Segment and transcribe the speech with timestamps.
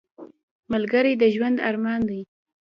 [0.71, 2.21] ملګری د ژوند ارمان دی